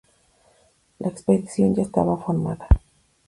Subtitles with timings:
[0.97, 2.65] La expedición ya estaba formada.